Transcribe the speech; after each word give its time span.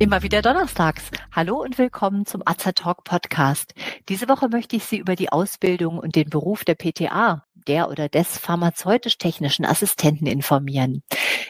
Immer 0.00 0.22
wieder 0.22 0.40
donnerstags. 0.40 1.10
Hallo 1.30 1.60
und 1.60 1.76
willkommen 1.76 2.24
zum 2.24 2.40
Azer 2.46 2.72
Talk 2.72 3.04
Podcast. 3.04 3.74
Diese 4.08 4.30
Woche 4.30 4.48
möchte 4.48 4.74
ich 4.74 4.86
Sie 4.86 4.96
über 4.96 5.14
die 5.14 5.30
Ausbildung 5.30 5.98
und 5.98 6.16
den 6.16 6.30
Beruf 6.30 6.64
der 6.64 6.74
PTA, 6.74 7.44
der 7.68 7.90
oder 7.90 8.08
des 8.08 8.38
pharmazeutisch-technischen 8.38 9.66
Assistenten 9.66 10.26
informieren. 10.26 11.02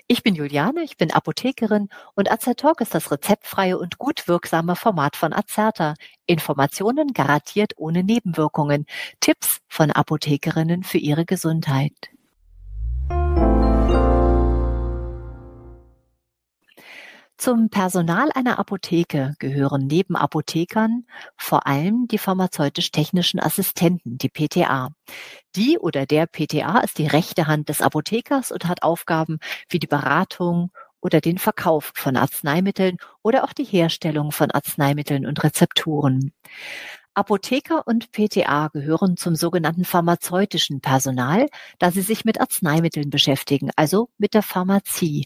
Ich 0.09 0.25
bin 0.25 0.35
Juliane, 0.35 0.83
ich 0.83 0.97
bin 0.97 1.13
Apothekerin 1.13 1.91
und 2.17 2.29
Azer 2.29 2.57
Talk 2.57 2.81
ist 2.81 2.93
das 2.93 3.13
rezeptfreie 3.13 3.79
und 3.79 3.99
gut 3.99 4.27
wirksame 4.27 4.75
Format 4.75 5.15
von 5.15 5.33
Azerta. 5.33 5.95
Informationen 6.27 7.13
garantiert 7.13 7.75
ohne 7.77 8.03
Nebenwirkungen. 8.03 8.87
Tipps 9.21 9.61
von 9.69 9.93
Apothekerinnen 9.93 10.83
für 10.83 10.99
ihre 10.99 11.25
Gesundheit. 11.25 12.11
Zum 17.41 17.71
Personal 17.71 18.29
einer 18.35 18.59
Apotheke 18.59 19.33
gehören 19.39 19.87
neben 19.87 20.15
Apothekern 20.15 21.07
vor 21.39 21.67
allem 21.67 22.07
die 22.07 22.19
pharmazeutisch-technischen 22.19 23.41
Assistenten, 23.41 24.19
die 24.19 24.29
PTA. 24.29 24.91
Die 25.57 25.79
oder 25.79 26.05
der 26.05 26.27
PTA 26.27 26.81
ist 26.81 26.99
die 26.99 27.07
rechte 27.07 27.47
Hand 27.47 27.71
des 27.71 27.81
Apothekers 27.81 28.53
und 28.53 28.67
hat 28.67 28.83
Aufgaben 28.83 29.39
wie 29.71 29.79
die 29.79 29.87
Beratung 29.87 30.71
oder 31.01 31.23
den 31.23 31.39
Verkauf 31.39 31.93
von 31.95 32.19
Arzneimitteln 32.19 32.99
oder 33.23 33.45
auch 33.45 33.55
die 33.55 33.65
Herstellung 33.65 34.33
von 34.33 34.51
Arzneimitteln 34.51 35.25
und 35.25 35.43
Rezepturen. 35.43 36.35
Apotheker 37.15 37.87
und 37.87 38.13
PTA 38.13 38.69
gehören 38.69 39.17
zum 39.17 39.35
sogenannten 39.35 39.87
pharmazeutischen 39.87 40.83
Personal, 40.83 41.47
da 41.79 41.91
sie 41.91 42.03
sich 42.03 42.27
mit 42.27 42.39
Arzneimitteln 42.39 43.09
beschäftigen, 43.09 43.71
also 43.77 44.11
mit 44.19 44.35
der 44.35 44.43
Pharmazie. 44.43 45.25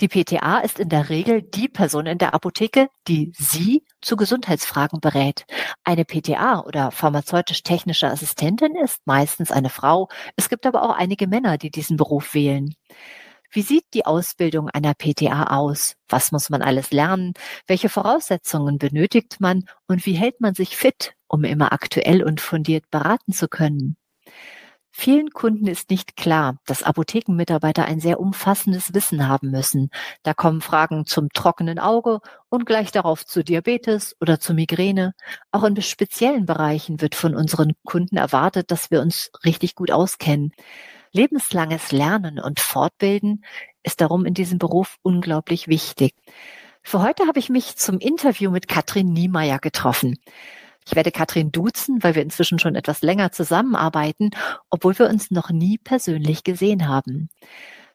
Die 0.00 0.06
PTA 0.06 0.60
ist 0.60 0.78
in 0.78 0.88
der 0.88 1.08
Regel 1.08 1.42
die 1.42 1.68
Person 1.68 2.06
in 2.06 2.18
der 2.18 2.32
Apotheke, 2.32 2.88
die 3.08 3.32
Sie 3.36 3.84
zu 4.00 4.14
Gesundheitsfragen 4.16 5.00
berät. 5.00 5.44
Eine 5.82 6.04
PTA 6.04 6.60
oder 6.60 6.92
pharmazeutisch-technische 6.92 8.06
Assistentin 8.06 8.76
ist 8.76 9.04
meistens 9.06 9.50
eine 9.50 9.70
Frau. 9.70 10.08
Es 10.36 10.48
gibt 10.48 10.66
aber 10.66 10.84
auch 10.84 10.94
einige 10.96 11.26
Männer, 11.26 11.58
die 11.58 11.70
diesen 11.70 11.96
Beruf 11.96 12.32
wählen. 12.32 12.74
Wie 13.50 13.62
sieht 13.62 13.86
die 13.92 14.06
Ausbildung 14.06 14.70
einer 14.70 14.94
PTA 14.94 15.56
aus? 15.56 15.96
Was 16.08 16.30
muss 16.30 16.48
man 16.48 16.62
alles 16.62 16.92
lernen? 16.92 17.32
Welche 17.66 17.88
Voraussetzungen 17.88 18.78
benötigt 18.78 19.40
man? 19.40 19.64
Und 19.88 20.06
wie 20.06 20.14
hält 20.14 20.40
man 20.40 20.54
sich 20.54 20.76
fit, 20.76 21.14
um 21.26 21.42
immer 21.42 21.72
aktuell 21.72 22.22
und 22.22 22.40
fundiert 22.40 22.88
beraten 22.92 23.32
zu 23.32 23.48
können? 23.48 23.97
Vielen 24.90 25.30
Kunden 25.30 25.66
ist 25.66 25.90
nicht 25.90 26.16
klar, 26.16 26.58
dass 26.66 26.82
Apothekenmitarbeiter 26.82 27.84
ein 27.84 28.00
sehr 28.00 28.18
umfassendes 28.18 28.94
Wissen 28.94 29.28
haben 29.28 29.50
müssen. 29.50 29.90
Da 30.22 30.34
kommen 30.34 30.60
Fragen 30.60 31.06
zum 31.06 31.28
trockenen 31.28 31.78
Auge 31.78 32.20
und 32.48 32.66
gleich 32.66 32.90
darauf 32.90 33.24
zu 33.24 33.44
Diabetes 33.44 34.16
oder 34.20 34.40
zu 34.40 34.54
Migräne. 34.54 35.12
Auch 35.52 35.64
in 35.64 35.80
speziellen 35.82 36.46
Bereichen 36.46 37.00
wird 37.00 37.14
von 37.14 37.36
unseren 37.36 37.72
Kunden 37.84 38.16
erwartet, 38.16 38.70
dass 38.70 38.90
wir 38.90 39.00
uns 39.00 39.30
richtig 39.44 39.74
gut 39.74 39.90
auskennen. 39.90 40.52
Lebenslanges 41.12 41.92
Lernen 41.92 42.38
und 42.40 42.60
Fortbilden 42.60 43.44
ist 43.82 44.00
darum 44.00 44.26
in 44.26 44.34
diesem 44.34 44.58
Beruf 44.58 44.96
unglaublich 45.02 45.68
wichtig. 45.68 46.14
Für 46.82 47.02
heute 47.02 47.26
habe 47.26 47.38
ich 47.38 47.50
mich 47.50 47.76
zum 47.76 47.98
Interview 47.98 48.50
mit 48.50 48.68
Katrin 48.68 49.12
Niemeyer 49.12 49.58
getroffen. 49.58 50.18
Ich 50.90 50.96
werde 50.96 51.12
Katrin 51.12 51.52
duzen, 51.52 52.02
weil 52.02 52.14
wir 52.14 52.22
inzwischen 52.22 52.58
schon 52.58 52.74
etwas 52.74 53.02
länger 53.02 53.30
zusammenarbeiten, 53.30 54.30
obwohl 54.70 54.98
wir 54.98 55.10
uns 55.10 55.30
noch 55.30 55.50
nie 55.50 55.76
persönlich 55.76 56.44
gesehen 56.44 56.88
haben. 56.88 57.28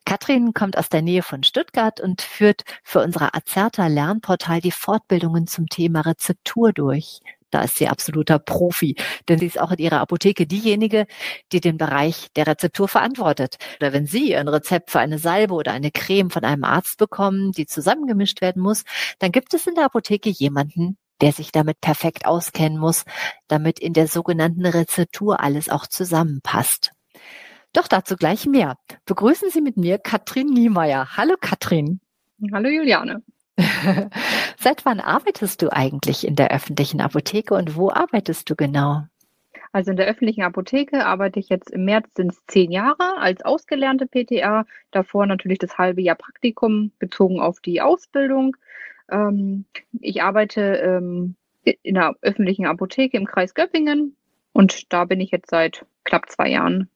Katrin 0.05 0.53
kommt 0.53 0.77
aus 0.77 0.89
der 0.89 1.01
Nähe 1.01 1.23
von 1.23 1.41
Stuttgart 1.41 1.99
und 1.99 2.21
führt 2.21 2.61
für 2.83 2.99
unsere 2.99 3.33
Azerta 3.33 3.87
Lernportal 3.87 4.61
die 4.61 4.69
Fortbildungen 4.69 5.47
zum 5.47 5.69
Thema 5.69 6.01
Rezeptur 6.01 6.71
durch. 6.71 7.21
Da 7.49 7.63
ist 7.63 7.77
sie 7.77 7.87
absoluter 7.87 8.37
Profi, 8.37 8.95
denn 9.27 9.39
sie 9.39 9.47
ist 9.47 9.59
auch 9.59 9.71
in 9.71 9.79
ihrer 9.79 9.99
Apotheke 9.99 10.45
diejenige, 10.45 11.07
die 11.51 11.61
den 11.61 11.77
Bereich 11.77 12.27
der 12.35 12.45
Rezeptur 12.45 12.87
verantwortet. 12.87 13.57
Oder 13.79 13.91
wenn 13.91 14.05
Sie 14.05 14.35
ein 14.35 14.47
Rezept 14.47 14.91
für 14.91 14.99
eine 14.99 15.17
Salbe 15.17 15.55
oder 15.55 15.71
eine 15.71 15.89
Creme 15.89 16.29
von 16.29 16.43
einem 16.43 16.63
Arzt 16.63 16.99
bekommen, 16.99 17.53
die 17.53 17.65
zusammengemischt 17.65 18.41
werden 18.41 18.61
muss, 18.61 18.83
dann 19.17 19.31
gibt 19.31 19.55
es 19.55 19.65
in 19.65 19.73
der 19.73 19.85
Apotheke 19.85 20.29
jemanden, 20.29 20.97
der 21.21 21.31
sich 21.31 21.51
damit 21.51 21.81
perfekt 21.81 22.25
auskennen 22.25 22.77
muss, 22.77 23.05
damit 23.47 23.79
in 23.79 23.93
der 23.93 24.07
sogenannten 24.07 24.65
Rezeptur 24.65 25.39
alles 25.39 25.69
auch 25.69 25.87
zusammenpasst. 25.87 26.91
Doch 27.73 27.87
dazu 27.87 28.15
gleich 28.15 28.45
mehr. 28.45 28.77
Begrüßen 29.05 29.49
Sie 29.49 29.61
mit 29.61 29.77
mir 29.77 29.97
Katrin 29.97 30.47
Niemeyer. 30.47 31.17
Hallo 31.17 31.35
Katrin. 31.39 31.99
Hallo 32.51 32.69
Juliane. 32.69 33.23
Seit 34.57 34.85
wann 34.85 34.99
arbeitest 34.99 35.61
du 35.61 35.71
eigentlich 35.71 36.25
in 36.25 36.35
der 36.35 36.51
öffentlichen 36.51 37.01
Apotheke 37.01 37.53
und 37.53 37.75
wo 37.75 37.91
arbeitest 37.91 38.49
du 38.49 38.55
genau? 38.55 39.03
Also 39.71 39.89
in 39.89 39.97
der 39.97 40.05
öffentlichen 40.05 40.43
Apotheke 40.43 41.03
arbeite 41.03 41.39
ich 41.39 41.49
jetzt 41.49 41.71
im 41.71 41.85
März 41.85 42.07
sind 42.15 42.31
es 42.31 42.45
zehn 42.45 42.71
Jahre 42.71 43.17
als 43.17 43.43
ausgelernte 43.43 44.05
PTA. 44.05 44.65
Davor 44.91 45.25
natürlich 45.25 45.57
das 45.57 45.79
halbe 45.79 46.01
Jahr 46.01 46.15
Praktikum 46.15 46.91
bezogen 46.99 47.39
auf 47.39 47.59
die 47.59 47.81
Ausbildung. 47.81 48.55
Ähm, 49.09 49.65
ich 49.99 50.21
arbeite 50.23 50.61
ähm, 50.61 51.35
in 51.63 51.97
einer 51.97 52.15
öffentlichen 52.21 52.65
Apotheke 52.65 53.17
im 53.17 53.25
Kreis 53.25 53.53
Göppingen 53.53 54.15
und 54.51 54.91
da 54.91 55.05
bin 55.05 55.19
ich 55.19 55.31
jetzt 55.31 55.49
seit 55.49 55.85
knapp 56.03 56.29
zwei 56.29 56.49
Jahren. 56.49 56.89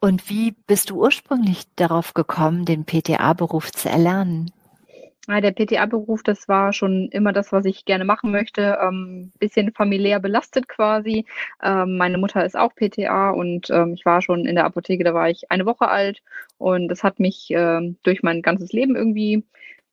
Und 0.00 0.30
wie 0.30 0.52
bist 0.66 0.90
du 0.90 0.96
ursprünglich 0.96 1.64
darauf 1.76 2.14
gekommen, 2.14 2.64
den 2.64 2.86
PTA-Beruf 2.86 3.70
zu 3.70 3.90
erlernen? 3.90 4.50
Ja, 5.28 5.40
der 5.42 5.52
PTA-Beruf, 5.52 6.22
das 6.22 6.48
war 6.48 6.72
schon 6.72 7.08
immer 7.10 7.32
das, 7.32 7.52
was 7.52 7.66
ich 7.66 7.84
gerne 7.84 8.04
machen 8.04 8.32
möchte. 8.32 8.78
Ähm, 8.82 9.30
bisschen 9.38 9.72
familiär 9.72 10.18
belastet 10.18 10.66
quasi. 10.66 11.26
Ähm, 11.62 11.98
meine 11.98 12.16
Mutter 12.16 12.44
ist 12.44 12.56
auch 12.56 12.74
PTA 12.74 13.30
und 13.30 13.68
ähm, 13.70 13.92
ich 13.94 14.06
war 14.06 14.22
schon 14.22 14.46
in 14.46 14.54
der 14.54 14.64
Apotheke, 14.64 15.04
da 15.04 15.12
war 15.12 15.28
ich 15.28 15.50
eine 15.50 15.66
Woche 15.66 15.88
alt 15.88 16.22
und 16.56 16.88
das 16.88 17.04
hat 17.04 17.20
mich 17.20 17.48
ähm, 17.50 17.96
durch 18.02 18.22
mein 18.22 18.40
ganzes 18.40 18.72
Leben 18.72 18.96
irgendwie 18.96 19.44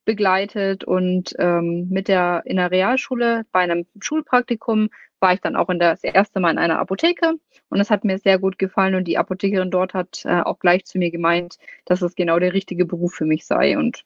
begleitet 0.07 0.85
und 0.85 1.35
ähm, 1.37 1.89
mit 1.89 2.07
der 2.07 2.41
in 2.45 2.55
der 2.55 2.71
Realschule 2.71 3.45
bei 3.51 3.59
einem 3.59 3.85
Schulpraktikum 3.99 4.89
war 5.19 5.33
ich 5.33 5.41
dann 5.41 5.57
auch 5.57 5.67
in 5.67 5.79
der, 5.79 5.91
das 5.91 6.03
erste 6.03 6.39
Mal 6.39 6.51
in 6.51 6.57
einer 6.57 6.79
Apotheke 6.79 7.33
und 7.67 7.79
es 7.81 7.89
hat 7.89 8.05
mir 8.05 8.17
sehr 8.17 8.39
gut 8.39 8.57
gefallen 8.57 8.95
und 8.95 9.03
die 9.03 9.17
Apothekerin 9.17 9.69
dort 9.69 9.93
hat 9.93 10.23
äh, 10.23 10.39
auch 10.39 10.59
gleich 10.59 10.85
zu 10.85 10.97
mir 10.97 11.11
gemeint, 11.11 11.57
dass 11.83 12.01
es 12.01 12.15
genau 12.15 12.39
der 12.39 12.53
richtige 12.53 12.85
Beruf 12.85 13.15
für 13.15 13.25
mich 13.25 13.45
sei 13.45 13.77
und 13.77 14.05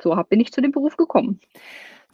so 0.00 0.16
hab, 0.16 0.28
bin 0.28 0.38
ich 0.38 0.52
zu 0.52 0.60
dem 0.60 0.70
Beruf 0.70 0.98
gekommen. 0.98 1.40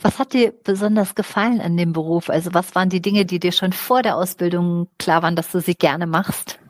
Was 0.00 0.20
hat 0.20 0.32
dir 0.32 0.52
besonders 0.52 1.16
gefallen 1.16 1.60
an 1.60 1.76
dem 1.76 1.92
Beruf? 1.92 2.30
Also 2.30 2.54
was 2.54 2.76
waren 2.76 2.88
die 2.88 3.02
Dinge, 3.02 3.24
die 3.24 3.40
dir 3.40 3.52
schon 3.52 3.72
vor 3.72 4.02
der 4.02 4.16
Ausbildung 4.16 4.88
klar 4.98 5.24
waren, 5.24 5.34
dass 5.34 5.50
du 5.50 5.60
sie 5.60 5.74
gerne 5.74 6.06
machst? 6.06 6.60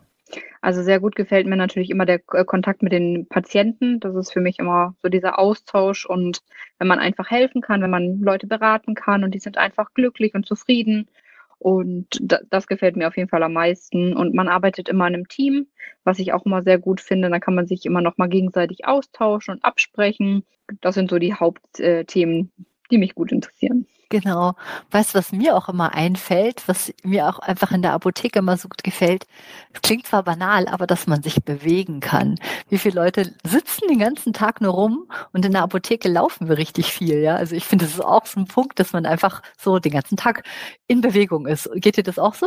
Also 0.64 0.82
sehr 0.82 0.98
gut 0.98 1.14
gefällt 1.14 1.46
mir 1.46 1.56
natürlich 1.56 1.90
immer 1.90 2.06
der 2.06 2.22
äh, 2.32 2.42
Kontakt 2.46 2.82
mit 2.82 2.90
den 2.90 3.28
Patienten. 3.28 4.00
Das 4.00 4.14
ist 4.16 4.32
für 4.32 4.40
mich 4.40 4.58
immer 4.58 4.96
so 5.02 5.10
dieser 5.10 5.38
Austausch 5.38 6.06
und 6.06 6.40
wenn 6.78 6.88
man 6.88 6.98
einfach 6.98 7.30
helfen 7.30 7.60
kann, 7.60 7.82
wenn 7.82 7.90
man 7.90 8.22
Leute 8.22 8.46
beraten 8.46 8.94
kann 8.94 9.24
und 9.24 9.34
die 9.34 9.40
sind 9.40 9.58
einfach 9.58 9.92
glücklich 9.92 10.32
und 10.32 10.46
zufrieden. 10.46 11.10
Und 11.58 12.18
das 12.22 12.66
gefällt 12.66 12.96
mir 12.96 13.08
auf 13.08 13.16
jeden 13.18 13.28
Fall 13.28 13.42
am 13.42 13.52
meisten. 13.52 14.16
Und 14.16 14.34
man 14.34 14.48
arbeitet 14.48 14.88
immer 14.88 15.06
in 15.06 15.14
einem 15.14 15.28
Team, 15.28 15.66
was 16.02 16.18
ich 16.18 16.32
auch 16.32 16.46
immer 16.46 16.62
sehr 16.62 16.78
gut 16.78 17.02
finde. 17.02 17.28
Da 17.28 17.40
kann 17.40 17.54
man 17.54 17.66
sich 17.66 17.84
immer 17.84 18.00
noch 18.00 18.16
mal 18.16 18.30
gegenseitig 18.30 18.86
austauschen 18.86 19.56
und 19.56 19.64
absprechen. 19.66 20.46
Das 20.80 20.94
sind 20.94 21.10
so 21.10 21.18
die 21.18 21.34
Hauptthemen, 21.34 22.52
die 22.94 22.98
mich 22.98 23.14
gut 23.14 23.32
interessieren. 23.32 23.86
Genau. 24.10 24.54
Weißt 24.90 25.14
du, 25.14 25.18
was 25.18 25.32
mir 25.32 25.56
auch 25.56 25.68
immer 25.68 25.94
einfällt, 25.94 26.62
was 26.68 26.92
mir 27.02 27.28
auch 27.28 27.38
einfach 27.40 27.72
in 27.72 27.82
der 27.82 27.92
Apotheke 27.94 28.38
immer 28.38 28.56
so 28.56 28.68
gut 28.68 28.84
gefällt? 28.84 29.26
Es 29.72 29.82
klingt 29.82 30.06
zwar 30.06 30.22
banal, 30.22 30.68
aber 30.68 30.86
dass 30.86 31.06
man 31.06 31.22
sich 31.22 31.42
bewegen 31.44 32.00
kann. 32.00 32.36
Wie 32.68 32.78
viele 32.78 33.00
Leute 33.00 33.34
sitzen 33.44 33.88
den 33.88 33.98
ganzen 33.98 34.32
Tag 34.32 34.60
nur 34.60 34.72
rum 34.74 35.08
und 35.32 35.44
in 35.44 35.52
der 35.52 35.62
Apotheke 35.62 36.08
laufen 36.08 36.48
wir 36.48 36.58
richtig 36.58 36.92
viel, 36.92 37.18
ja? 37.20 37.34
Also 37.36 37.56
ich 37.56 37.64
finde, 37.64 37.86
das 37.86 37.94
ist 37.94 38.04
auch 38.04 38.26
so 38.26 38.38
ein 38.40 38.46
Punkt, 38.46 38.78
dass 38.78 38.92
man 38.92 39.06
einfach 39.06 39.42
so 39.58 39.78
den 39.78 39.92
ganzen 39.92 40.16
Tag 40.16 40.44
in 40.86 41.00
Bewegung 41.00 41.46
ist. 41.46 41.68
Geht 41.74 41.96
dir 41.96 42.04
das 42.04 42.18
auch 42.18 42.34
so? 42.34 42.46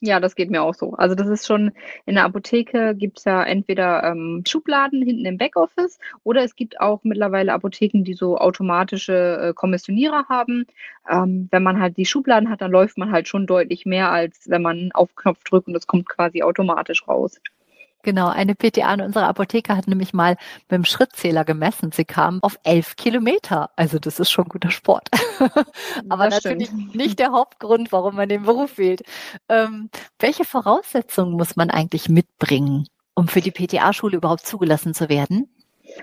Ja, 0.00 0.20
das 0.20 0.36
geht 0.36 0.48
mir 0.50 0.62
auch 0.62 0.74
so. 0.74 0.92
Also 0.92 1.16
das 1.16 1.26
ist 1.26 1.44
schon, 1.46 1.72
in 2.06 2.14
der 2.14 2.24
Apotheke 2.24 2.94
gibt 2.94 3.18
es 3.18 3.24
ja 3.24 3.42
entweder 3.42 4.04
ähm, 4.04 4.44
Schubladen 4.46 5.02
hinten 5.02 5.24
im 5.24 5.38
Backoffice 5.38 5.98
oder 6.22 6.44
es 6.44 6.54
gibt 6.54 6.80
auch 6.80 7.00
mittlerweile 7.02 7.52
Apotheken, 7.52 8.04
die 8.04 8.14
so 8.14 8.38
automatische 8.38 9.48
äh, 9.50 9.54
Kommissionierer 9.54 10.26
haben. 10.28 10.66
Ähm, 11.10 11.48
wenn 11.50 11.64
man 11.64 11.80
halt 11.80 11.96
die 11.96 12.06
Schubladen 12.06 12.48
hat, 12.48 12.60
dann 12.60 12.70
läuft 12.70 12.96
man 12.96 13.10
halt 13.10 13.26
schon 13.26 13.46
deutlich 13.48 13.86
mehr, 13.86 14.12
als 14.12 14.48
wenn 14.48 14.62
man 14.62 14.90
auf 14.92 15.16
Knopf 15.16 15.42
drückt 15.42 15.66
und 15.66 15.74
es 15.76 15.88
kommt 15.88 16.08
quasi 16.08 16.42
automatisch 16.42 17.08
raus. 17.08 17.40
Genau, 18.02 18.28
eine 18.28 18.54
PTA 18.54 18.94
in 18.94 19.00
unserer 19.00 19.26
Apotheke 19.26 19.76
hat 19.76 19.88
nämlich 19.88 20.14
mal 20.14 20.36
mit 20.68 20.70
dem 20.70 20.84
Schrittzähler 20.84 21.44
gemessen. 21.44 21.90
Sie 21.92 22.04
kam 22.04 22.38
auf 22.42 22.58
elf 22.62 22.96
Kilometer. 22.96 23.70
Also 23.76 23.98
das 23.98 24.20
ist 24.20 24.30
schon 24.30 24.44
guter 24.46 24.70
Sport. 24.70 25.08
Aber 26.08 26.26
das 26.26 26.44
natürlich 26.44 26.68
stimmt. 26.68 26.94
nicht 26.94 27.18
der 27.18 27.32
Hauptgrund, 27.32 27.90
warum 27.90 28.16
man 28.16 28.28
den 28.28 28.44
Beruf 28.44 28.78
wählt. 28.78 29.02
Ähm, 29.48 29.90
welche 30.18 30.44
Voraussetzungen 30.44 31.32
muss 31.32 31.56
man 31.56 31.70
eigentlich 31.70 32.08
mitbringen, 32.08 32.86
um 33.14 33.26
für 33.26 33.40
die 33.40 33.50
PTA-Schule 33.50 34.16
überhaupt 34.16 34.46
zugelassen 34.46 34.94
zu 34.94 35.08
werden? 35.08 35.48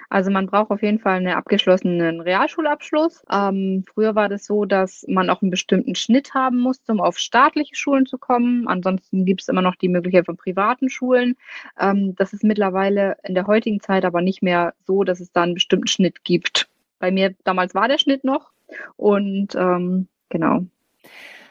Also 0.10 0.32
man 0.32 0.48
braucht 0.48 0.72
auf 0.72 0.82
jeden 0.82 1.00
Fall 1.00 1.18
einen 1.18 1.36
abgeschlossenen 1.36 2.22
Realschulabschluss. 2.22 3.24
Ähm, 3.32 3.86
früher 3.94 4.16
war 4.16 4.30
das 4.30 4.46
so, 4.46 4.66
dass 4.66 5.06
man 5.08 5.30
auch 5.30 5.42
einen 5.42 5.52
bestimmten 5.52 5.96
Schnitt 5.96 6.34
haben 6.34 6.60
musste, 6.60 6.92
um 6.92 7.02
auf 7.02 7.18
staatliche 7.18 7.76
Schulen 7.76 8.06
zu 8.06 8.18
kommen. 8.18 8.68
Ansonsten 8.68 9.26
gibt 9.26 9.42
es 9.42 9.48
immer 9.48 9.62
noch 9.62 9.76
die 9.76 9.90
Möglichkeit 9.90 10.26
von 10.26 10.38
privaten 10.38 10.90
Schulen. 10.90 11.36
Ähm, 11.80 12.16
das 12.16 12.34
ist 12.34 12.44
mittlerweile 12.44 13.18
in 13.24 13.36
der 13.36 13.48
heutigen 13.48 13.80
Zeit 13.80 14.06
aber 14.06 14.22
nicht 14.22 14.42
mehr 14.42 14.74
so, 14.86 15.04
dass 15.04 15.20
es 15.20 15.32
da 15.32 15.44
einen 15.44 15.56
bestimmten 15.56 15.88
Schnitt 15.88 16.24
gibt. 16.24 16.68
Bei 17.00 17.12
mir 17.12 17.36
damals 17.44 17.76
war 17.76 17.88
der 17.88 17.98
Schnitt 17.98 18.24
noch 18.24 18.52
und 18.96 19.56
ähm, 19.56 20.08
genau. 20.30 20.66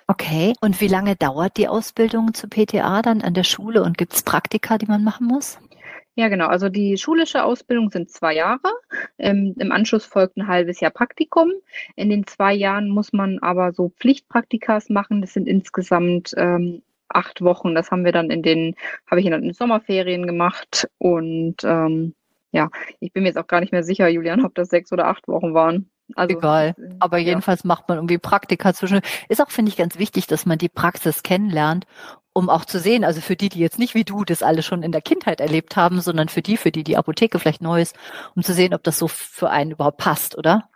Okay, 0.06 0.52
und 0.60 0.82
wie 0.82 0.88
lange 0.88 1.16
dauert 1.16 1.56
die 1.56 1.66
Ausbildung 1.66 2.34
zu 2.34 2.46
PTA 2.46 3.00
dann 3.00 3.22
an 3.22 3.32
der 3.32 3.44
Schule 3.44 3.82
und 3.82 3.96
gibt 3.96 4.12
es 4.12 4.22
Praktika, 4.22 4.76
die 4.76 4.84
man 4.84 5.02
machen 5.02 5.26
muss? 5.26 5.58
Ja, 6.16 6.28
genau. 6.28 6.46
Also 6.46 6.68
die 6.68 6.96
schulische 6.96 7.44
Ausbildung 7.44 7.90
sind 7.90 8.10
zwei 8.10 8.34
Jahre. 8.34 8.70
Ähm, 9.18 9.54
Im 9.58 9.72
Anschluss 9.72 10.04
folgt 10.04 10.36
ein 10.36 10.46
halbes 10.46 10.78
Jahr 10.80 10.92
Praktikum. 10.92 11.52
In 11.96 12.08
den 12.08 12.26
zwei 12.26 12.54
Jahren 12.54 12.88
muss 12.88 13.12
man 13.12 13.40
aber 13.40 13.72
so 13.72 13.88
Pflichtpraktikas 13.98 14.90
machen. 14.90 15.20
Das 15.20 15.32
sind 15.32 15.48
insgesamt 15.48 16.32
ähm, 16.36 16.82
acht 17.08 17.42
Wochen. 17.42 17.74
Das 17.74 17.90
haben 17.90 18.04
wir 18.04 18.12
dann 18.12 18.30
in 18.30 18.42
den, 18.42 18.76
habe 19.10 19.20
ich 19.20 19.26
in 19.26 19.32
den 19.32 19.52
Sommerferien 19.54 20.26
gemacht. 20.26 20.88
Und 20.98 21.64
ähm, 21.64 22.14
ja, 22.52 22.70
ich 23.00 23.12
bin 23.12 23.24
mir 23.24 23.30
jetzt 23.30 23.38
auch 23.38 23.48
gar 23.48 23.60
nicht 23.60 23.72
mehr 23.72 23.82
sicher, 23.82 24.06
Julian, 24.08 24.44
ob 24.44 24.54
das 24.54 24.68
sechs 24.68 24.92
oder 24.92 25.08
acht 25.08 25.26
Wochen 25.26 25.52
waren. 25.52 25.90
Also, 26.14 26.36
Egal. 26.36 26.76
Aber 27.00 27.18
ja. 27.18 27.28
jedenfalls 27.28 27.64
macht 27.64 27.88
man 27.88 27.98
irgendwie 27.98 28.18
Praktika 28.18 28.72
zwischen. 28.72 29.00
Ist 29.28 29.42
auch, 29.42 29.50
finde 29.50 29.70
ich, 29.70 29.76
ganz 29.76 29.98
wichtig, 29.98 30.28
dass 30.28 30.46
man 30.46 30.58
die 30.58 30.68
Praxis 30.68 31.24
kennenlernt 31.24 31.86
um 32.34 32.50
auch 32.50 32.66
zu 32.66 32.78
sehen, 32.80 33.04
also 33.04 33.22
für 33.22 33.36
die, 33.36 33.48
die 33.48 33.60
jetzt 33.60 33.78
nicht 33.78 33.94
wie 33.94 34.04
du 34.04 34.24
das 34.24 34.42
alle 34.42 34.62
schon 34.62 34.82
in 34.82 34.92
der 34.92 35.00
Kindheit 35.00 35.40
erlebt 35.40 35.76
haben, 35.76 36.00
sondern 36.02 36.28
für 36.28 36.42
die, 36.42 36.58
für 36.58 36.72
die 36.72 36.84
die 36.84 36.96
Apotheke 36.98 37.38
vielleicht 37.38 37.62
neu 37.62 37.80
ist, 37.80 37.96
um 38.34 38.42
zu 38.42 38.52
sehen, 38.52 38.74
ob 38.74 38.82
das 38.82 38.98
so 38.98 39.08
für 39.08 39.50
einen 39.50 39.70
überhaupt 39.70 39.98
passt, 39.98 40.36
oder? 40.36 40.68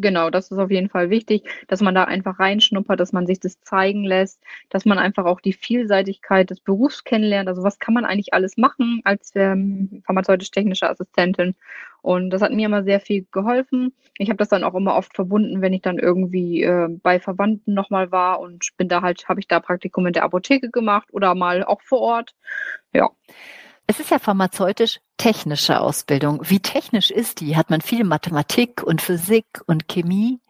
Genau, 0.00 0.30
das 0.30 0.50
ist 0.50 0.58
auf 0.58 0.70
jeden 0.70 0.88
Fall 0.88 1.10
wichtig, 1.10 1.44
dass 1.68 1.80
man 1.80 1.94
da 1.94 2.04
einfach 2.04 2.38
reinschnuppert, 2.38 2.98
dass 2.98 3.12
man 3.12 3.26
sich 3.26 3.40
das 3.40 3.60
zeigen 3.60 4.04
lässt, 4.04 4.40
dass 4.70 4.84
man 4.84 4.98
einfach 4.98 5.24
auch 5.24 5.40
die 5.40 5.52
Vielseitigkeit 5.52 6.50
des 6.50 6.60
Berufs 6.60 7.04
kennenlernt. 7.04 7.48
Also 7.48 7.62
was 7.62 7.78
kann 7.78 7.94
man 7.94 8.04
eigentlich 8.04 8.34
alles 8.34 8.56
machen 8.56 9.00
als 9.04 9.32
ähm, 9.34 10.02
pharmazeutisch-technische 10.06 10.88
Assistentin? 10.88 11.54
Und 12.02 12.30
das 12.30 12.42
hat 12.42 12.52
mir 12.52 12.66
immer 12.66 12.84
sehr 12.84 13.00
viel 13.00 13.26
geholfen. 13.32 13.94
Ich 14.18 14.28
habe 14.28 14.36
das 14.36 14.48
dann 14.50 14.64
auch 14.64 14.74
immer 14.74 14.94
oft 14.94 15.14
verbunden, 15.14 15.62
wenn 15.62 15.72
ich 15.72 15.82
dann 15.82 15.98
irgendwie 15.98 16.62
äh, 16.62 16.88
bei 17.02 17.18
Verwandten 17.18 17.72
nochmal 17.72 18.12
war 18.12 18.40
und 18.40 18.76
bin 18.76 18.88
da 18.88 19.00
halt, 19.00 19.26
habe 19.28 19.40
ich 19.40 19.48
da 19.48 19.58
Praktikum 19.60 20.06
in 20.06 20.12
der 20.12 20.24
Apotheke 20.24 20.70
gemacht 20.70 21.08
oder 21.12 21.34
mal 21.34 21.64
auch 21.64 21.80
vor 21.82 22.00
Ort. 22.00 22.34
Ja. 22.92 23.10
Es 23.86 24.00
ist 24.00 24.10
ja 24.10 24.18
pharmazeutisch-technische 24.18 25.78
Ausbildung. 25.80 26.40
Wie 26.44 26.60
technisch 26.60 27.10
ist 27.10 27.40
die? 27.40 27.56
Hat 27.56 27.68
man 27.68 27.82
viel 27.82 28.04
Mathematik 28.04 28.82
und 28.82 29.02
Physik 29.02 29.44
und 29.66 29.88
Chemie? 29.88 30.40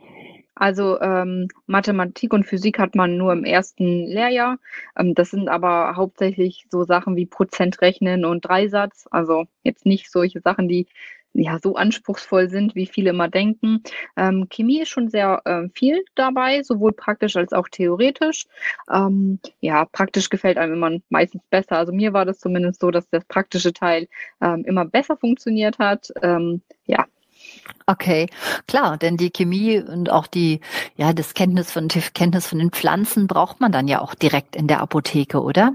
Also 0.55 1.01
ähm, 1.01 1.49
Mathematik 1.67 2.33
und 2.33 2.45
Physik 2.45 2.79
hat 2.79 2.95
man 2.95 3.17
nur 3.17 3.33
im 3.33 3.45
ersten 3.45 4.07
Lehrjahr. 4.07 4.59
Ähm, 4.97 5.15
das 5.15 5.31
sind 5.31 5.49
aber 5.49 5.97
hauptsächlich 5.97 6.67
so 6.71 6.85
Sachen 6.85 7.17
wie 7.17 7.27
Prozentrechnen 7.27 8.25
und 8.25 8.45
Dreisatz. 8.45 9.09
Also 9.11 9.47
jetzt 9.65 9.85
nicht 9.85 10.13
solche 10.13 10.41
Sachen, 10.41 10.69
die 10.69 10.87
ja 11.35 11.59
so 11.63 11.75
anspruchsvoll 11.75 12.49
sind, 12.49 12.75
wie 12.75 12.87
viele 12.87 13.11
immer 13.11 13.29
denken. 13.29 13.83
Ähm, 14.17 14.49
Chemie 14.49 14.81
ist 14.81 14.89
schon 14.89 15.11
sehr 15.11 15.43
äh, 15.45 15.69
viel 15.75 16.05
dabei, 16.15 16.63
sowohl 16.63 16.93
praktisch 16.93 17.37
als 17.37 17.53
auch 17.53 17.69
theoretisch. 17.69 18.47
Ähm, 18.91 19.41
ja, 19.61 19.85
praktisch 19.85 20.31
gefällt 20.31 20.57
einem 20.57 20.75
immer 20.75 20.99
meistens 21.11 21.43
besser. 21.51 21.77
Also 21.79 21.93
mir 21.93 22.13
war 22.13 22.25
das 22.25 22.39
zumindest 22.39 22.81
so, 22.81 22.91
dass 22.91 23.09
das 23.11 23.25
praktische 23.25 23.73
Teil 23.73 24.09
ähm, 24.41 24.65
immer 24.65 24.85
besser 24.85 25.17
funktioniert 25.17 25.79
hat. 25.79 26.13
Ähm, 26.23 26.63
ja, 26.87 27.07
Okay, 27.87 28.29
klar, 28.67 28.97
denn 28.97 29.17
die 29.17 29.31
Chemie 29.31 29.79
und 29.81 30.11
auch 30.11 30.27
die, 30.27 30.61
ja, 30.97 31.13
das 31.13 31.35
Kenntnis 31.35 31.71
von, 31.71 31.89
Kenntnis 31.89 32.47
von 32.47 32.59
den 32.59 32.71
Pflanzen 32.71 33.27
braucht 33.27 33.61
man 33.61 33.73
dann 33.73 33.89
ja 33.89 34.01
auch 34.01 34.15
direkt 34.15 34.57
in 34.57 34.67
der 34.67 34.81
Apotheke, 34.81 35.43
oder? 35.43 35.75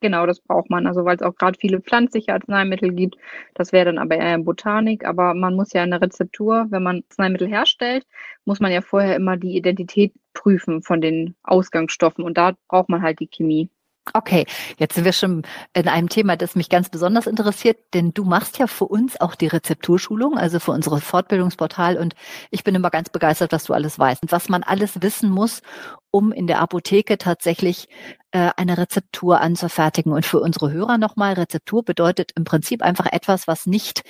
Genau, 0.00 0.26
das 0.26 0.40
braucht 0.40 0.70
man. 0.70 0.86
Also 0.86 1.04
weil 1.04 1.16
es 1.16 1.22
auch 1.22 1.36
gerade 1.36 1.58
viele 1.58 1.80
pflanzliche 1.80 2.32
Arzneimittel 2.32 2.92
gibt. 2.92 3.16
Das 3.54 3.72
wäre 3.72 3.86
dann 3.86 3.98
aber 3.98 4.16
eher 4.16 4.38
Botanik. 4.38 5.04
Aber 5.04 5.34
man 5.34 5.54
muss 5.54 5.72
ja 5.72 5.84
in 5.84 5.90
der 5.90 6.00
Rezeptur, 6.00 6.66
wenn 6.70 6.82
man 6.82 7.02
Arzneimittel 7.08 7.48
herstellt, 7.48 8.06
muss 8.44 8.60
man 8.60 8.72
ja 8.72 8.80
vorher 8.80 9.16
immer 9.16 9.36
die 9.36 9.56
Identität 9.56 10.14
prüfen 10.32 10.82
von 10.82 11.00
den 11.00 11.36
Ausgangsstoffen. 11.42 12.24
Und 12.24 12.38
da 12.38 12.52
braucht 12.68 12.88
man 12.88 13.02
halt 13.02 13.20
die 13.20 13.28
Chemie. 13.28 13.70
Okay, 14.14 14.46
jetzt 14.78 14.94
sind 14.94 15.04
wir 15.04 15.12
schon 15.12 15.42
in 15.74 15.86
einem 15.86 16.08
Thema, 16.08 16.36
das 16.36 16.56
mich 16.56 16.68
ganz 16.68 16.88
besonders 16.88 17.26
interessiert, 17.26 17.78
denn 17.94 18.12
du 18.12 18.24
machst 18.24 18.58
ja 18.58 18.66
für 18.66 18.86
uns 18.86 19.20
auch 19.20 19.34
die 19.34 19.46
Rezepturschulung, 19.46 20.36
also 20.36 20.58
für 20.58 20.72
unser 20.72 21.00
Fortbildungsportal 21.00 21.96
und 21.96 22.14
ich 22.50 22.64
bin 22.64 22.74
immer 22.74 22.90
ganz 22.90 23.10
begeistert, 23.10 23.52
was 23.52 23.64
du 23.64 23.74
alles 23.74 23.98
weißt 23.98 24.22
und 24.22 24.32
was 24.32 24.48
man 24.48 24.62
alles 24.62 25.02
wissen 25.02 25.30
muss, 25.30 25.62
um 26.10 26.32
in 26.32 26.46
der 26.46 26.60
Apotheke 26.60 27.18
tatsächlich 27.18 27.88
äh, 28.32 28.50
eine 28.56 28.78
Rezeptur 28.78 29.40
anzufertigen. 29.40 30.12
Und 30.12 30.24
für 30.24 30.40
unsere 30.40 30.70
Hörer 30.70 30.98
nochmal, 30.98 31.34
Rezeptur 31.34 31.84
bedeutet 31.84 32.32
im 32.36 32.44
Prinzip 32.44 32.82
einfach 32.82 33.06
etwas, 33.10 33.48
was 33.48 33.66
nicht 33.66 34.02